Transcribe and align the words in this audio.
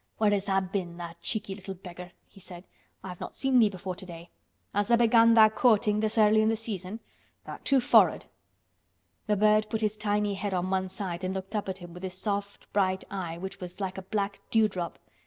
"Where 0.17 0.31
has 0.31 0.45
tha' 0.45 0.61
been, 0.61 0.97
tha' 0.97 1.13
cheeky 1.21 1.53
little 1.53 1.75
beggar?" 1.75 2.11
he 2.27 2.39
said. 2.39 2.63
"I've 3.03 3.19
not 3.19 3.35
seen 3.35 3.59
thee 3.59 3.69
before 3.69 3.93
today. 3.93 4.31
Has 4.73 4.87
tha 4.87 4.97
begun 4.97 5.35
tha' 5.35 5.51
courtin' 5.51 5.99
this 5.99 6.17
early 6.17 6.41
in 6.41 6.49
th' 6.51 6.57
season? 6.57 7.01
Tha'rt 7.45 7.63
too 7.65 7.79
forrad." 7.79 8.25
The 9.27 9.35
bird 9.35 9.69
put 9.69 9.81
his 9.81 9.97
tiny 9.97 10.33
head 10.33 10.55
on 10.55 10.71
one 10.71 10.89
side 10.89 11.23
and 11.23 11.35
looked 11.35 11.55
up 11.55 11.69
at 11.69 11.77
him 11.77 11.93
with 11.93 12.01
his 12.01 12.17
soft 12.17 12.65
bright 12.73 13.03
eye 13.11 13.37
which 13.37 13.59
was 13.61 13.79
like 13.79 13.99
a 13.99 14.09
black 14.09 14.41
dewdrop. 14.49 14.97